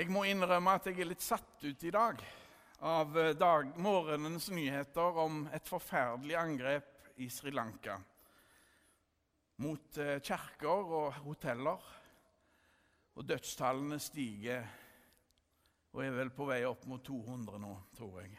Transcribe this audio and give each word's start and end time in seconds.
Jeg 0.00 0.08
må 0.08 0.22
innrømme 0.24 0.72
at 0.78 0.86
jeg 0.88 1.02
er 1.02 1.10
litt 1.10 1.20
satt 1.20 1.60
ut 1.60 1.82
i 1.84 1.90
dag 1.92 2.22
av 2.88 3.18
eh, 3.20 3.34
dag, 3.36 3.74
morgenens 3.76 4.46
nyheter 4.48 5.18
om 5.20 5.42
et 5.52 5.66
forferdelig 5.68 6.38
angrep 6.40 7.18
i 7.20 7.26
Sri 7.28 7.52
Lanka 7.52 7.98
mot 9.60 9.98
kjerker 10.24 10.94
og 10.96 11.18
hoteller. 11.26 11.84
Og 13.12 13.28
dødstallene 13.28 14.00
stiger 14.00 14.64
og 15.92 16.00
er 16.06 16.16
vel 16.16 16.32
på 16.32 16.48
vei 16.48 16.62
opp 16.64 16.86
mot 16.88 17.04
200 17.04 17.60
nå, 17.60 17.76
tror 17.98 18.22
jeg. 18.22 18.38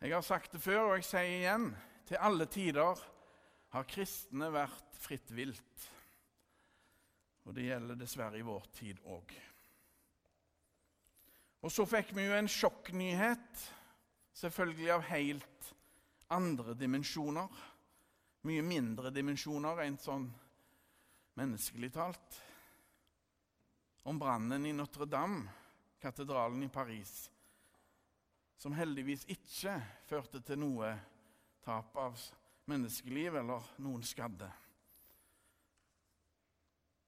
Jeg 0.00 0.14
har 0.14 0.24
sagt 0.24 0.56
det 0.56 0.64
før, 0.64 0.86
og 0.86 1.02
jeg 1.02 1.10
sier 1.10 1.34
igjen 1.34 1.68
til 2.08 2.16
alle 2.16 2.48
tider 2.48 3.04
har 3.76 3.92
kristne 3.92 4.48
vært 4.56 4.96
fritt 5.04 5.36
vilt. 5.36 5.90
Og 7.44 7.54
det 7.56 7.66
gjelder 7.68 7.98
dessverre 8.00 8.40
i 8.40 8.46
vår 8.46 8.68
tid 8.76 9.00
òg. 9.04 9.34
Og 11.64 11.72
så 11.72 11.86
fikk 11.88 12.12
vi 12.16 12.26
jo 12.26 12.36
en 12.36 12.48
sjokknyhet, 12.50 13.60
selvfølgelig 14.36 14.90
av 14.92 15.04
helt 15.08 15.68
andre 16.34 16.74
dimensjoner. 16.76 17.60
Mye 18.44 18.64
mindre 18.64 19.12
dimensjoner 19.14 19.80
enn 19.86 19.96
sånn 20.00 20.26
menneskelig 21.40 21.92
talt. 21.94 22.40
Om 24.04 24.20
brannen 24.20 24.66
i 24.68 24.74
Notre-Dame, 24.76 25.46
katedralen 26.02 26.66
i 26.66 26.68
Paris, 26.68 27.14
som 28.60 28.76
heldigvis 28.76 29.24
ikke 29.32 29.78
førte 30.04 30.42
til 30.44 30.60
noe 30.60 30.92
tap 31.64 31.96
av 31.96 32.20
menneskeliv 32.68 33.40
eller 33.40 33.64
noen 33.84 34.04
skadde. 34.04 34.50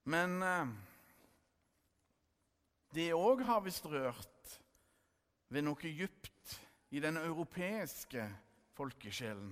Men 0.07 0.43
eh, 0.43 0.69
det 2.95 3.11
òg 3.17 3.43
har 3.49 3.65
visst 3.65 3.89
rørt 3.91 4.53
ved 5.51 5.67
noe 5.67 5.95
dypt 5.99 6.59
i 6.95 7.03
den 7.03 7.19
europeiske 7.19 8.29
folkesjelen. 8.77 9.51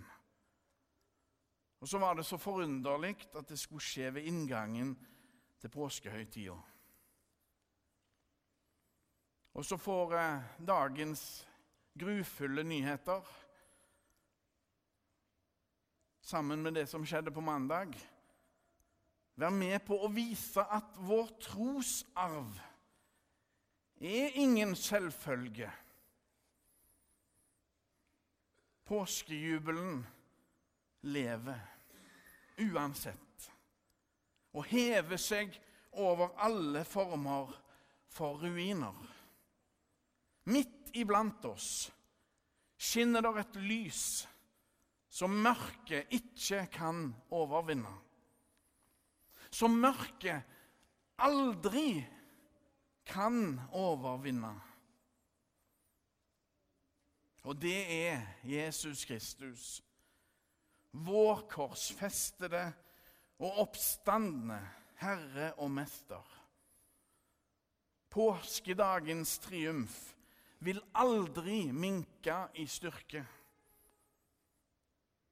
Og 1.82 1.90
så 1.90 1.98
var 1.98 2.14
det 2.14 2.24
så 2.24 2.38
forunderlig 2.40 3.16
at 3.34 3.50
det 3.50 3.58
skulle 3.60 3.84
skje 3.84 4.14
ved 4.14 4.30
inngangen 4.30 4.94
til 5.60 5.72
påskehøytida. 5.74 6.56
Og 9.54 9.66
så 9.66 9.76
får 9.78 10.14
eh, 10.18 10.46
dagens 10.66 11.48
grufulle 11.98 12.62
nyheter 12.62 13.26
sammen 16.24 16.62
med 16.62 16.74
det 16.74 16.88
som 16.88 17.04
skjedde 17.06 17.30
på 17.34 17.42
mandag, 17.44 17.94
være 19.36 19.50
med 19.50 19.82
på 19.86 19.98
å 20.04 20.10
vise 20.14 20.62
at 20.62 20.96
vår 21.02 21.32
trosarv 21.42 22.60
er 24.04 24.36
ingen 24.38 24.74
selvfølge. 24.78 25.70
Påskejubelen 28.84 30.02
lever 31.08 31.60
uansett 32.60 33.48
og 34.54 34.68
hever 34.70 35.18
seg 35.18 35.56
over 35.98 36.34
alle 36.44 36.84
former 36.86 37.50
for 38.14 38.38
ruiner. 38.44 38.94
Midt 40.50 40.92
iblant 40.94 41.44
oss 41.48 41.88
skinner 42.78 43.24
det 43.24 43.34
et 43.40 43.60
lys 43.64 44.02
som 45.14 45.34
mørket 45.42 46.12
ikke 46.14 46.66
kan 46.74 47.08
overvinne 47.34 47.92
som 49.54 49.76
mørket 49.78 50.42
aldri 51.22 52.02
kan 53.06 53.60
overvinne. 53.70 54.54
Og 57.44 57.58
det 57.60 57.80
er 57.92 58.22
Jesus 58.48 59.04
Kristus, 59.04 59.82
vår 60.90 61.44
korsfestede 61.50 62.64
og 63.38 63.60
oppstandende 63.66 64.58
Herre 65.02 65.52
og 65.60 65.70
Mester. 65.70 66.24
Påskedagens 68.10 69.38
triumf 69.42 70.14
vil 70.64 70.80
aldri 70.94 71.66
minke 71.72 72.36
i 72.54 72.66
styrke. 72.66 73.24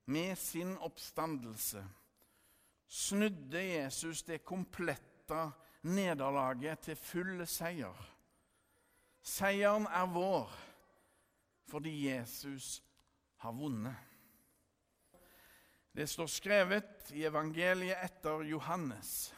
Med 0.07 0.37
sin 0.37 0.77
oppstandelse 0.83 1.85
snudde 2.93 3.63
Jesus 3.63 4.21
det 4.23 4.43
komplette 4.45 5.47
nederlaget 5.89 6.83
til 6.85 6.99
full 7.01 7.41
seier. 7.49 7.97
Seieren 9.23 9.87
er 9.89 10.11
vår 10.13 10.53
fordi 11.73 11.93
Jesus 12.11 12.83
har 13.41 13.55
vunnet. 13.57 13.97
Det 15.93 16.05
står 16.09 16.29
skrevet 16.29 17.09
i 17.17 17.25
evangeliet 17.25 17.97
etter 18.05 18.45
Johannes. 18.45 19.33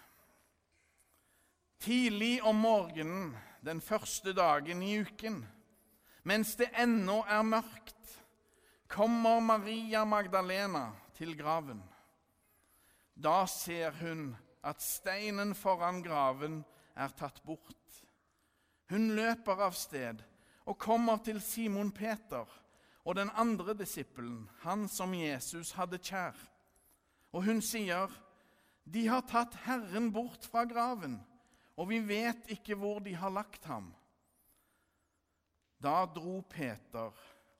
Tidlig 1.78 2.40
om 2.42 2.58
morgenen 2.58 3.36
den 3.62 3.78
første 3.80 4.34
dagen 4.34 4.82
i 4.82 4.96
uken, 4.98 5.44
mens 6.26 6.56
det 6.58 6.72
ennå 6.74 7.22
er 7.22 7.46
mørkt, 7.46 8.18
kommer 8.90 9.38
Maria 9.40 10.02
Magdalena 10.04 10.88
til 11.14 11.36
graven. 11.38 11.82
Da 13.14 13.46
ser 13.46 13.94
hun 14.00 14.34
at 14.64 14.82
steinen 14.82 15.54
foran 15.54 16.02
graven 16.02 16.62
er 16.96 17.12
tatt 17.14 17.42
bort. 17.44 18.00
Hun 18.90 19.14
løper 19.16 19.60
av 19.66 19.76
sted 19.78 20.22
og 20.64 20.78
kommer 20.80 21.20
til 21.24 21.40
Simon 21.42 21.92
Peter 21.92 22.48
og 23.04 23.16
den 23.16 23.30
andre 23.36 23.74
disippelen, 23.76 24.48
han 24.64 24.88
som 24.88 25.14
Jesus 25.14 25.74
hadde 25.76 26.00
kjær. 26.00 26.36
Og 27.32 27.44
hun 27.44 27.60
sier, 27.62 28.08
'De 28.84 29.08
har 29.08 29.20
tatt 29.20 29.54
Herren 29.64 30.12
bort 30.12 30.44
fra 30.44 30.64
graven, 30.64 31.20
og 31.76 31.88
vi 31.88 31.98
vet 31.98 32.48
ikke 32.48 32.74
hvor 32.74 32.98
de 32.98 33.14
har 33.14 33.30
lagt 33.30 33.64
ham.' 33.64 33.94
Da 35.82 36.04
dro 36.06 36.40
Peter 36.40 37.12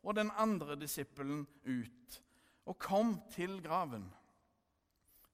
og 0.03 0.17
den 0.17 0.31
andre 0.37 0.77
disippelen 0.77 1.47
ut 1.65 2.21
og 2.65 2.79
kom 2.79 3.21
til 3.31 3.63
graven. 3.63 4.07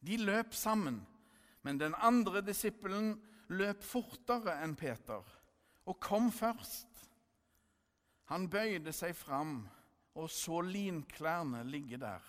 De 0.00 0.16
løp 0.16 0.55
sammen, 0.56 1.03
men 1.62 1.78
den 1.81 1.94
andre 1.94 2.41
disippelen 2.44 3.15
løp 3.53 3.83
fortere 3.84 4.56
enn 4.65 4.77
Peter 4.78 5.27
og 5.91 5.99
kom 6.00 6.31
først. 6.33 6.88
Han 8.31 8.47
bøyde 8.50 8.93
seg 8.94 9.16
fram 9.19 9.65
og 10.19 10.31
så 10.31 10.60
linklærne 10.62 11.65
ligge 11.66 11.99
der, 12.00 12.22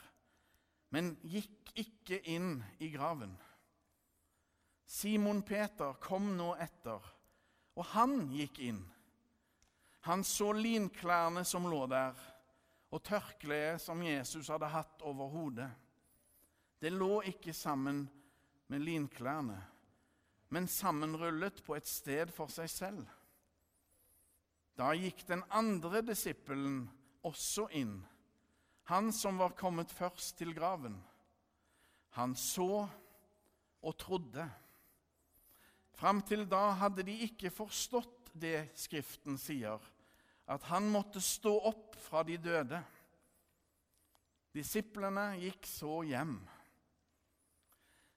men 0.94 1.14
gikk 1.24 1.72
ikke 1.78 2.20
inn 2.30 2.56
i 2.82 2.90
graven. 2.94 3.34
Simon 4.86 5.42
Peter 5.48 5.96
kom 6.04 6.34
nå 6.36 6.52
etter, 6.60 7.00
og 7.78 7.86
han 7.94 8.28
gikk 8.34 8.60
inn. 8.66 8.82
Han 10.10 10.26
så 10.28 10.50
linklærne 10.58 11.46
som 11.48 11.70
lå 11.70 11.86
der, 11.88 12.18
og 12.92 13.04
tørkleet 13.08 13.80
som 13.80 14.02
Jesus 14.04 14.50
hadde 14.52 14.68
hatt 14.74 15.06
over 15.08 15.30
hodet. 15.32 15.70
Det 16.82 16.90
lå 16.90 17.20
ikke 17.30 17.54
sammen 17.54 18.08
med 18.72 18.82
linklærne, 18.82 19.60
men 20.50 20.68
sammenrullet 20.68 21.62
på 21.64 21.76
et 21.78 21.88
sted 21.88 22.32
for 22.34 22.50
seg 22.50 22.70
selv. 22.74 23.04
Da 24.74 24.90
gikk 24.98 25.22
den 25.28 25.44
andre 25.54 26.02
disippelen 26.02 26.88
også 27.28 27.68
inn, 27.78 28.00
han 28.90 29.12
som 29.14 29.38
var 29.38 29.54
kommet 29.56 29.94
først 29.94 30.40
til 30.40 30.56
graven. 30.58 30.96
Han 32.18 32.34
så 32.36 32.88
og 33.82 33.94
trodde. 34.02 34.48
Fram 35.96 36.24
til 36.26 36.48
da 36.50 36.72
hadde 36.82 37.06
de 37.06 37.14
ikke 37.28 37.54
forstått 37.54 38.34
det 38.34 38.72
Skriften 38.80 39.38
sier, 39.40 39.78
at 40.50 40.66
han 40.72 40.90
måtte 40.92 41.22
stå 41.22 41.54
opp 41.70 41.96
fra 42.00 42.24
de 42.28 42.40
døde. 42.42 42.82
Disiplene 44.56 45.36
gikk 45.40 45.68
så 45.70 46.02
hjem. 46.10 46.40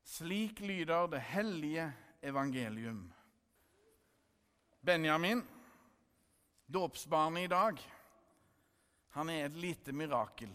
Slik 0.04 0.60
lyder 0.60 1.08
det 1.08 1.20
hellige 1.20 1.92
evangelium. 2.22 3.12
Benjamin, 4.80 5.42
dåpsbarnet 6.66 7.44
i 7.44 7.46
dag, 7.46 7.80
han 9.08 9.30
er 9.30 9.46
et 9.46 9.56
lite 9.56 9.92
mirakel. 9.92 10.52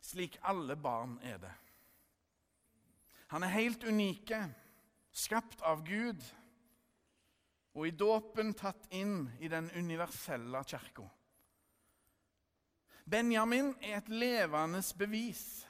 Slik 0.00 0.38
alle 0.42 0.76
barn 0.76 1.18
er 1.22 1.38
det. 1.42 1.52
Han 3.34 3.42
er 3.42 3.56
helt 3.56 3.84
unike, 3.84 4.38
skapt 5.10 5.62
av 5.66 5.82
Gud 5.86 6.22
og 7.74 7.88
i 7.88 7.94
dåpen 7.98 8.54
tatt 8.54 8.86
inn 8.94 9.26
i 9.42 9.50
den 9.50 9.66
universelle 9.74 10.62
kirka. 10.62 11.08
Benjamin 13.04 13.74
er 13.82 13.98
et 13.98 14.08
levende 14.08 14.80
bevis 14.96 15.64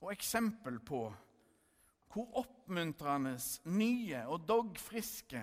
og 0.00 0.12
eksempel 0.12 0.80
på 0.80 1.06
hvor 2.16 2.38
oppmuntrende, 2.40 3.34
nye 3.68 4.22
og 4.32 4.46
dogfriske 4.48 5.42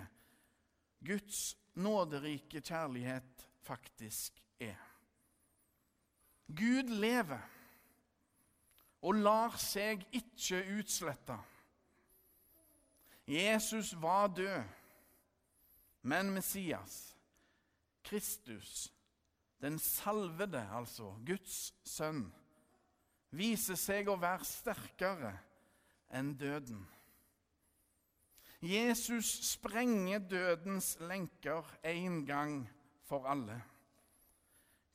Guds 1.06 1.58
nåderike 1.76 2.62
kjærlighet 2.62 3.46
faktisk 3.62 4.42
er. 4.60 4.80
Gud 6.48 6.90
lever 6.90 7.44
og 9.04 9.20
lar 9.22 9.58
seg 9.62 10.06
ikke 10.16 10.64
utslette. 10.80 11.38
Jesus 13.28 13.94
var 14.02 14.28
død, 14.28 14.64
men 16.02 16.34
Messias, 16.34 17.16
Kristus, 18.04 18.90
den 19.62 19.80
salvede, 19.80 20.70
altså 20.72 21.14
Guds 21.26 21.74
sønn, 21.86 22.26
viser 23.34 23.78
seg 23.80 24.10
å 24.10 24.18
være 24.22 24.46
sterkere 24.48 25.34
enn 26.14 26.34
døden. 26.38 26.84
Jesus 28.64 29.34
sprenger 29.50 30.24
dødens 30.24 30.94
lenker 31.04 31.68
en 31.84 32.22
gang 32.26 32.62
for 33.10 33.28
alle. 33.28 33.58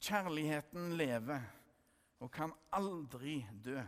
Kjærligheten 0.01 0.95
lever 0.97 1.43
og 2.23 2.31
kan 2.33 2.55
aldri 2.73 3.43
dø. 3.65 3.83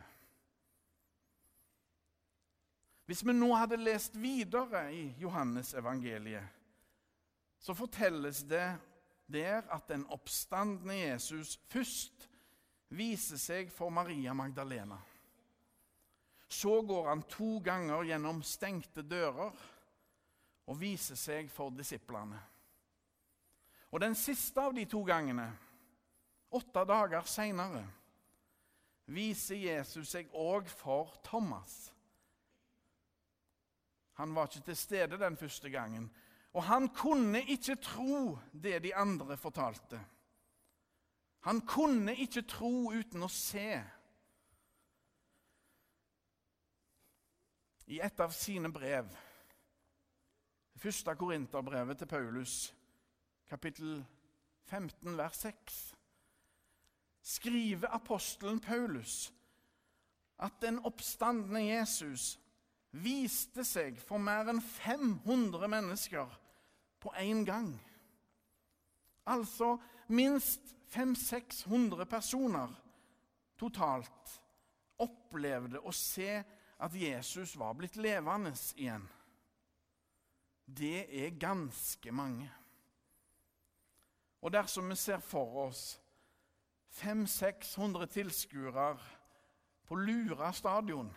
Hvis 3.08 3.24
vi 3.26 3.32
nå 3.34 3.48
hadde 3.56 3.80
lest 3.80 4.14
videre 4.20 4.84
i 4.94 5.08
Johannes 5.18 5.72
evangeliet, 5.74 6.46
så 7.58 7.74
fortelles 7.74 8.44
det 8.46 8.68
der 9.30 9.64
at 9.72 9.88
den 9.88 10.04
oppstandende 10.12 10.94
Jesus 10.94 11.56
først 11.72 12.29
viser 12.90 13.38
seg 13.38 13.70
for 13.72 13.90
Maria 13.90 14.34
Magdalena. 14.34 14.98
Så 16.50 16.80
går 16.82 17.08
han 17.08 17.22
to 17.30 17.58
ganger 17.62 18.08
gjennom 18.08 18.42
stengte 18.42 19.04
dører 19.06 19.54
og 20.66 20.78
viser 20.78 21.18
seg 21.18 21.50
for 21.50 21.70
disiplene. 21.74 22.38
Og 23.90 24.02
den 24.02 24.14
siste 24.18 24.62
av 24.62 24.74
de 24.74 24.84
to 24.90 25.02
gangene, 25.06 25.46
åtte 26.50 26.82
dager 26.86 27.26
seinere, 27.26 27.84
viser 29.10 29.58
Jesus 29.58 30.12
seg 30.14 30.30
òg 30.34 30.68
for 30.70 31.16
Thomas. 31.26 31.90
Han 34.18 34.34
var 34.34 34.50
ikke 34.50 34.66
til 34.68 34.78
stede 34.78 35.18
den 35.18 35.38
første 35.38 35.70
gangen, 35.72 36.10
og 36.52 36.66
han 36.66 36.88
kunne 36.94 37.42
ikke 37.50 37.78
tro 37.82 38.38
det 38.52 38.82
de 38.84 38.94
andre 38.94 39.36
fortalte. 39.38 39.98
Han 41.40 41.60
kunne 41.60 42.16
ikke 42.16 42.42
tro 42.42 42.90
uten 42.92 43.24
å 43.24 43.30
se. 43.32 43.80
I 47.90 48.00
et 48.04 48.20
av 48.22 48.34
sine 48.36 48.70
brev, 48.72 49.08
det 50.74 50.82
første 50.82 51.14
korinterbrevet 51.18 51.98
til 51.98 52.10
Paulus, 52.10 52.58
kapittel 53.50 54.04
15, 54.70 55.16
vers 55.18 55.40
6, 55.42 55.80
skriver 57.22 57.90
apostelen 57.90 58.60
Paulus 58.60 59.32
at 60.38 60.52
den 60.62 60.78
oppstandende 60.86 61.64
Jesus 61.66 62.38
viste 62.90 63.64
seg 63.66 63.98
for 64.02 64.22
mer 64.22 64.48
enn 64.50 64.62
500 64.62 65.68
mennesker 65.70 66.30
på 67.00 67.12
én 67.20 67.44
gang. 67.48 67.74
Altså 69.26 69.76
minst 70.10 70.74
500-600 70.90 72.04
personer 72.10 72.72
totalt 73.60 74.36
opplevde 75.00 75.80
å 75.86 75.92
se 75.94 76.40
at 76.80 76.96
Jesus 76.96 77.54
var 77.60 77.76
blitt 77.78 77.96
levende 78.00 78.52
igjen. 78.76 79.04
Det 80.64 81.06
er 81.24 81.38
ganske 81.40 82.12
mange. 82.14 82.48
Og 84.40 84.52
dersom 84.54 84.88
vi 84.88 84.96
ser 84.96 85.20
for 85.24 85.66
oss 85.66 85.82
500-600 87.00 88.06
tilskuere 88.14 88.94
på 89.86 89.98
Lura 89.98 90.52
stadion, 90.56 91.10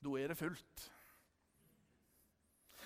da 0.00 0.14
er 0.16 0.32
det 0.32 0.38
fullt. 0.38 0.86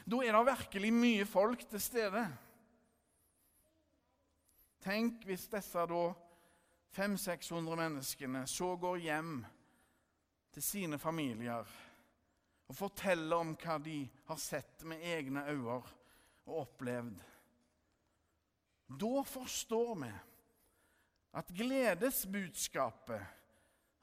Da 0.05 0.19
er 0.21 0.35
det 0.35 0.49
virkelig 0.49 0.91
mye 0.93 1.27
folk 1.29 1.63
til 1.71 1.81
stede. 1.81 2.25
Tenk 4.85 5.23
hvis 5.25 5.47
disse 5.49 5.87
da 5.89 6.03
500-600 6.95 7.77
menneskene 7.81 8.43
så 8.51 8.75
går 8.77 8.97
hjem 9.01 9.39
til 10.53 10.63
sine 10.63 10.99
familier 11.01 11.71
og 12.69 12.77
forteller 12.77 13.37
om 13.41 13.55
hva 13.61 13.79
de 13.81 14.03
har 14.29 14.41
sett 14.41 14.85
med 14.89 15.01
egne 15.01 15.47
øyne 15.49 15.79
og 16.45 16.59
opplevd. 16.61 17.17
Da 19.01 19.23
forstår 19.25 19.95
vi 20.03 20.13
at 21.35 21.49
gledesbudskapet 21.57 23.25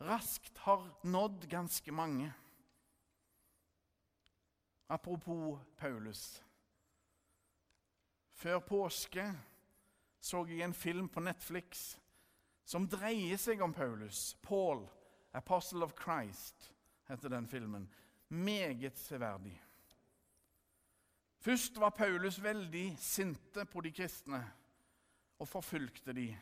raskt 0.02 0.58
har 0.66 0.90
nådd 1.06 1.46
ganske 1.50 1.92
mange. 1.94 2.34
Apropos 4.90 5.60
Paulus. 5.78 6.44
Før 8.34 8.60
påske 8.66 9.30
så 10.22 10.46
jeg 10.46 10.62
en 10.62 10.74
film 10.74 11.10
på 11.10 11.24
Netflix 11.26 11.96
som 12.66 12.86
dreier 12.88 13.40
seg 13.42 13.62
om 13.62 13.74
Paulus. 13.74 14.36
Paul, 14.42 14.88
'Apostle 15.34 15.84
of 15.84 15.94
Christ', 15.98 16.72
heter 17.08 17.30
den 17.30 17.48
filmen. 17.48 17.90
Meget 18.30 18.98
severdig. 18.98 19.62
Først 21.38 21.80
var 21.80 21.90
Paulus 21.90 22.44
veldig 22.44 22.98
sinte 23.00 23.66
på 23.66 23.82
de 23.82 23.92
kristne 23.92 24.52
og 25.40 25.48
forfulgte 25.48 26.14
de. 26.14 26.38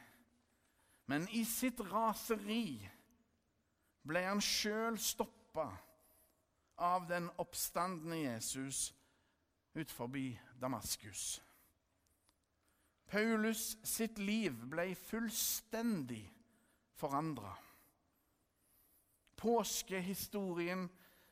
Men 1.06 1.28
i 1.32 1.44
sitt 1.48 1.80
raseri 1.80 2.90
ble 4.08 4.24
han 4.26 4.42
sjøl 4.42 5.00
stoppa 5.00 5.70
av 6.78 7.08
den 7.08 7.30
oppstandende 7.38 8.18
Jesus 8.18 8.94
ut 9.76 9.92
forbi 9.92 10.40
Damaskus. 10.62 11.40
Paulus 13.10 13.78
sitt 13.84 14.20
liv 14.22 14.54
ble 14.70 14.92
fullstendig 14.96 16.24
forandra. 17.00 17.56
Påskehistorien 19.40 20.86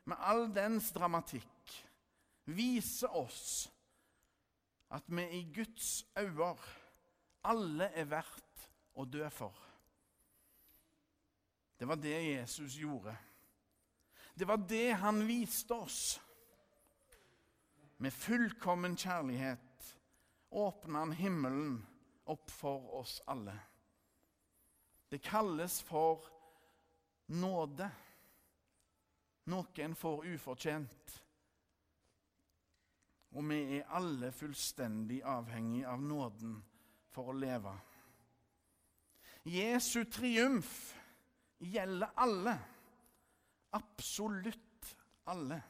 med 0.08 0.18
all 0.24 0.48
dens 0.56 0.90
dramatikk 0.96 1.74
viser 2.48 3.14
oss 3.20 3.68
at 4.96 5.04
vi 5.12 5.26
i 5.38 5.44
Guds 5.54 6.06
øyne 6.18 6.54
alle 7.48 7.90
er 7.92 8.08
verdt 8.10 8.68
å 8.98 9.06
dø 9.06 9.28
for. 9.30 9.54
Det 11.78 11.88
var 11.88 12.00
det 12.02 12.16
Jesus 12.16 12.80
gjorde. 12.80 13.14
Det 14.34 14.48
var 14.48 14.58
det 14.70 14.96
han 14.98 15.22
viste 15.28 15.76
oss. 15.76 16.18
Med 17.98 18.14
fullkommen 18.14 18.98
kjærlighet 18.98 19.67
åpna 20.50 21.00
han 21.00 21.12
himmelen 21.12 21.86
opp 22.24 22.52
for 22.52 22.96
oss 22.96 23.22
alle. 23.26 23.60
Det 25.10 25.18
kalles 25.18 25.82
for 25.82 26.26
nåde. 27.26 27.90
Noen 29.44 29.96
får 29.96 30.26
ufortjent. 30.26 31.24
Og 33.36 33.44
vi 33.48 33.60
er 33.78 33.94
alle 33.96 34.32
fullstendig 34.32 35.22
avhengig 35.24 35.86
av 35.88 36.04
nåden 36.04 36.58
for 37.12 37.32
å 37.32 37.38
leve. 37.38 37.74
Jesu 39.48 40.04
triumf 40.12 40.96
gjelder 41.64 42.12
alle. 42.16 42.58
Absolutt 43.78 44.96
alle. 45.32 45.62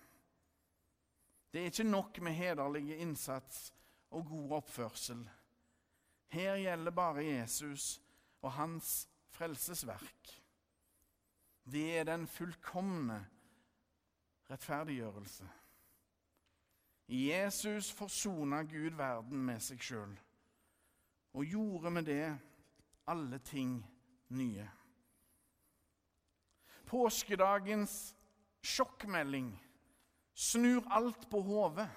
Det 1.51 1.61
er 1.61 1.71
ikke 1.71 1.89
nok 1.89 2.21
med 2.25 2.37
hederlig 2.37 2.97
innsats 3.01 3.67
og 4.09 4.25
god 4.25 4.51
oppførsel. 4.61 5.29
Her 6.27 6.55
gjelder 6.55 6.91
bare 6.91 7.25
Jesus 7.25 8.01
og 8.41 8.51
hans 8.51 9.09
frelsesverk. 9.29 10.33
Det 11.71 11.97
er 11.99 12.03
den 12.03 12.27
fullkomne 12.27 13.25
rettferdiggjørelse. 14.49 15.49
Jesus 17.07 17.91
forsona 17.91 18.61
Gud 18.67 18.95
verden 18.99 19.45
med 19.45 19.63
seg 19.63 19.83
sjøl, 19.83 20.15
og 21.33 21.45
gjorde 21.45 21.91
med 21.91 22.07
det 22.07 22.25
alle 23.07 23.39
ting 23.39 23.79
nye. 24.35 24.67
Påskedagens 26.87 28.15
sjokkmelding 28.63 29.51
snur 30.33 30.83
alt 30.91 31.29
på 31.31 31.41
hodet. 31.41 31.87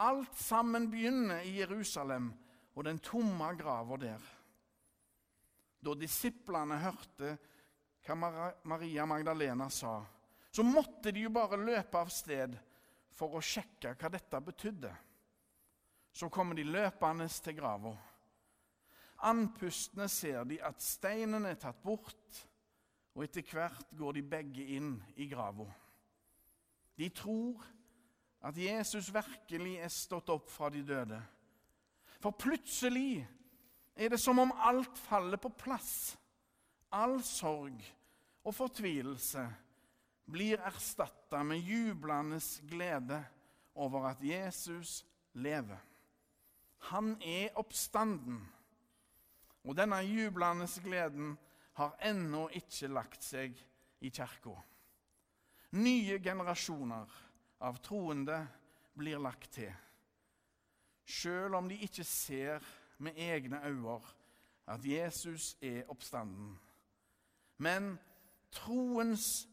Alt 0.00 0.36
sammen 0.40 0.88
begynner 0.90 1.44
i 1.44 1.58
Jerusalem 1.58 2.30
og 2.74 2.86
den 2.86 2.98
tomme 3.04 3.50
grava 3.58 3.98
der. 4.00 4.22
Da 5.80 5.94
disiplene 5.96 6.78
hørte 6.80 7.34
hva 8.06 8.16
Maria 8.64 9.04
Magdalena 9.08 9.68
sa, 9.72 9.98
så 10.50 10.64
måtte 10.64 11.12
de 11.12 11.26
jo 11.26 11.32
bare 11.32 11.60
løpe 11.60 12.00
av 12.00 12.08
sted 12.12 12.56
for 13.14 13.36
å 13.36 13.42
sjekke 13.44 13.92
hva 14.00 14.10
dette 14.12 14.40
betydde. 14.44 14.92
Så 16.12 16.30
kommer 16.32 16.56
de 16.56 16.64
løpende 16.64 17.28
til 17.28 17.58
grava. 17.58 17.92
Andpustne 19.28 20.08
ser 20.08 20.46
de 20.48 20.56
at 20.64 20.80
steinen 20.80 21.44
er 21.46 21.60
tatt 21.60 21.82
bort, 21.84 22.40
og 23.12 23.26
etter 23.26 23.44
hvert 23.44 23.92
går 23.98 24.16
de 24.16 24.24
begge 24.24 24.64
inn 24.78 24.94
i 25.20 25.28
grava. 25.28 25.68
De 26.96 27.08
tror 27.12 27.60
at 28.40 28.56
Jesus 28.56 29.10
virkelig 29.12 29.76
er 29.84 29.92
stått 29.92 30.30
opp 30.32 30.48
fra 30.50 30.70
de 30.72 30.82
døde. 30.86 31.18
For 32.20 32.36
plutselig 32.36 33.20
er 33.96 34.12
det 34.12 34.20
som 34.20 34.38
om 34.40 34.52
alt 34.52 34.98
faller 34.98 35.40
på 35.40 35.52
plass. 35.60 36.16
All 36.90 37.20
sorg 37.24 37.76
og 38.44 38.56
fortvilelse 38.56 39.44
blir 40.30 40.62
erstatta 40.64 41.42
med 41.46 41.66
jublende 41.66 42.40
glede 42.70 43.20
over 43.74 44.08
at 44.10 44.22
Jesus 44.24 45.04
lever. 45.32 45.78
Han 46.90 47.16
er 47.22 47.56
oppstanden. 47.60 48.40
Og 49.64 49.76
denne 49.76 50.00
jublende 50.06 50.66
gleden 50.84 51.34
har 51.76 51.96
ennå 52.08 52.48
ikke 52.56 52.88
lagt 52.88 53.24
seg 53.24 53.58
i 54.00 54.08
kirka. 54.08 54.54
Nye 55.76 56.16
generasjoner 56.18 57.12
av 57.60 57.78
troende 57.84 58.40
blir 58.96 59.20
lagt 59.20 59.52
til, 59.56 59.72
sjøl 61.04 61.54
om 61.58 61.68
de 61.68 61.78
ikke 61.84 62.04
ser 62.04 62.64
med 62.98 63.18
egne 63.18 63.60
øyne 63.66 64.00
at 64.70 64.84
Jesus 64.84 65.56
er 65.62 65.88
oppstanden. 65.90 66.58
Men 67.58 67.98
troens 68.52 69.48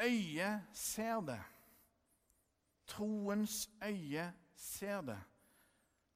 øye 0.00 0.66
ser 0.72 1.20
det. 1.20 1.42
Troens 2.86 3.70
øye 3.82 4.32
ser 4.54 5.00
det, 5.00 5.18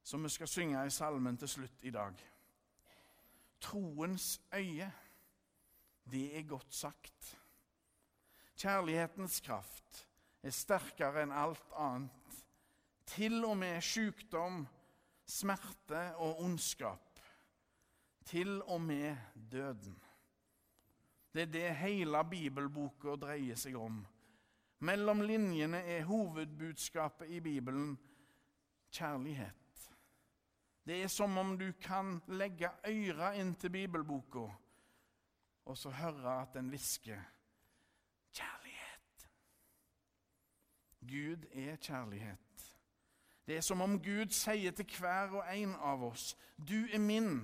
som 0.02 0.24
vi 0.24 0.28
skal 0.28 0.48
synge 0.48 0.86
i 0.86 0.90
salmen 0.90 1.36
til 1.36 1.48
slutt 1.48 1.82
i 1.82 1.90
dag. 1.90 2.14
Troens 3.60 4.40
øye, 4.54 4.92
det 6.10 6.38
er 6.38 6.42
godt 6.42 6.74
sagt. 6.74 7.38
Kjærlighetens 8.56 9.40
kraft 9.40 10.08
er 10.44 10.52
sterkere 10.52 11.24
enn 11.24 11.32
alt 11.32 11.72
annet. 11.80 12.40
Til 13.08 13.42
og 13.44 13.56
med 13.60 13.80
sykdom, 13.84 14.64
smerte 15.26 16.06
og 16.20 16.42
ondskap. 16.44 17.20
Til 18.24 18.60
og 18.62 18.80
med 18.80 19.16
døden. 19.34 19.96
Det 21.34 21.42
er 21.42 21.52
det 21.52 21.76
hele 21.80 22.20
bibelboka 22.30 23.16
dreier 23.20 23.58
seg 23.58 23.76
om. 23.76 23.98
Mellom 24.84 25.22
linjene 25.24 25.80
er 25.88 26.06
hovedbudskapet 26.06 27.32
i 27.32 27.40
Bibelen 27.40 27.94
kjærlighet. 28.94 29.54
Det 30.84 31.00
er 31.02 31.08
som 31.08 31.38
om 31.40 31.54
du 31.58 31.70
kan 31.80 32.18
legge 32.28 32.68
øra 32.86 33.32
inntil 33.40 33.72
bibelboka 33.72 34.44
og 35.64 35.78
så 35.78 35.90
høre 35.90 36.42
at 36.42 36.54
den 36.54 36.68
hvisker 36.68 37.20
kjærlighet. 38.34 39.28
Gud 41.08 41.46
er 41.52 41.76
kjærlighet. 41.76 42.66
Det 43.46 43.56
er 43.56 43.64
som 43.64 43.80
om 43.84 43.98
Gud 44.00 44.32
sier 44.32 44.72
til 44.72 44.88
hver 44.98 45.36
og 45.40 45.48
en 45.52 45.74
av 45.76 46.02
oss 46.06 46.32
Du 46.56 46.86
er 46.86 47.02
min. 47.02 47.42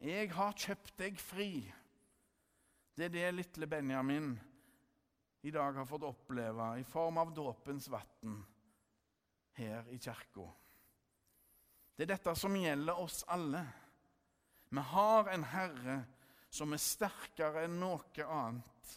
Jeg 0.00 0.30
har 0.32 0.54
kjøpt 0.56 0.94
deg 0.98 1.18
fri. 1.20 1.66
Det 2.96 3.08
er 3.08 3.14
det 3.14 3.34
lille 3.34 3.66
Benjamin 3.66 4.36
i 5.42 5.50
dag 5.50 5.74
har 5.74 5.86
fått 5.86 6.06
oppleve 6.06 6.72
i 6.80 6.84
form 6.86 7.18
av 7.22 7.34
dåpens 7.34 7.88
vann 7.90 8.38
her 9.58 9.86
i 9.90 9.98
kirka. 9.98 10.46
Det 11.96 12.06
er 12.06 12.14
dette 12.14 12.34
som 12.38 12.56
gjelder 12.58 12.98
oss 12.98 13.24
alle. 13.30 13.62
Vi 14.70 14.82
har 14.92 15.30
en 15.32 15.46
Herre 15.50 15.98
som 16.50 16.72
er 16.72 16.82
sterkere 16.82 17.64
enn 17.66 17.78
noe 17.80 18.26
annet. 18.26 18.92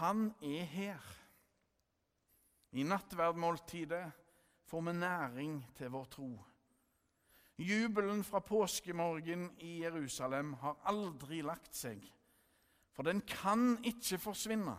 Han 0.00 0.28
er 0.44 0.68
her. 0.72 1.08
I 2.72 2.84
nattverdmåltidet 2.84 4.10
får 4.68 4.80
vi 4.80 4.92
næring 4.92 5.58
til 5.76 5.90
vår 5.90 6.04
tro. 6.04 6.30
Jubelen 7.58 8.24
fra 8.24 8.38
påskemorgen 8.38 9.50
i 9.58 9.80
Jerusalem 9.82 10.52
har 10.60 10.76
aldri 10.84 11.40
lagt 11.42 11.74
seg. 11.74 12.04
For 12.92 13.02
den 13.02 13.20
kan 13.26 13.78
ikke 13.84 14.18
forsvinne. 14.18 14.76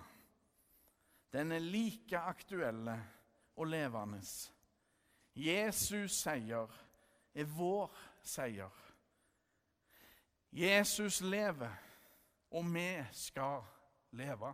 Den 1.33 1.51
er 1.51 1.59
like 1.59 2.17
aktuelle 2.17 2.95
og 3.55 3.67
levende. 3.67 4.21
Jesus' 5.35 6.21
seier 6.21 6.71
er 7.35 7.51
vår 7.57 7.91
seier. 8.23 8.71
Jesus 10.51 11.21
lever, 11.21 11.75
og 12.51 12.65
vi 12.73 12.87
skal 13.11 13.61
leve. 14.11 14.53